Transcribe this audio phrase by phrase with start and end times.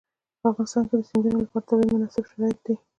[0.39, 2.75] په افغانستان کې د سیندونه لپاره طبیعي شرایط مناسب دي.